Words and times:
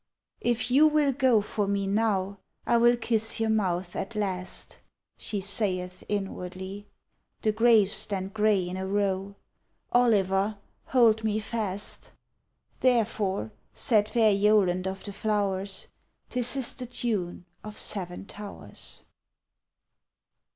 _If 0.41 0.71
you 0.71 0.87
will 0.87 1.13
go 1.13 1.41
for 1.41 1.67
me 1.67 1.85
now, 1.85 2.39
I 2.65 2.77
will 2.77 2.97
kiss 2.97 3.39
your 3.39 3.51
mouth 3.51 3.95
at 3.95 4.15
last; 4.15 4.79
[She 5.15 5.41
sayeth 5.41 6.03
inwardly.] 6.09 6.87
(The 7.43 7.51
graves 7.51 7.91
stand 7.91 8.33
grey 8.33 8.67
in 8.67 8.77
a 8.77 8.87
row.) 8.87 9.35
Oliver, 9.91 10.57
hold 10.85 11.23
me 11.23 11.39
fast! 11.39 12.13
_Therefore, 12.81 13.51
said 13.75 14.09
fair 14.09 14.33
Yoland 14.33 14.87
of 14.87 15.03
the 15.03 15.13
flowers, 15.13 15.85
This 16.29 16.55
is 16.55 16.73
the 16.73 16.87
tune 16.87 17.45
of 17.63 17.77
Seven 17.77 18.25
Towers. 18.25 19.05